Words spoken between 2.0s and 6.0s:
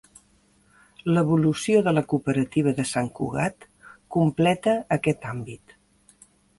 cooperativa de Sant Cugat completa aquest àmbit.